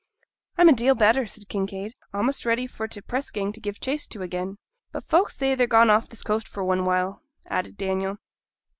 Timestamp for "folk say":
5.07-5.53